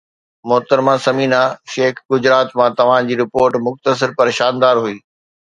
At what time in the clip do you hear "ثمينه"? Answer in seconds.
1.05-1.41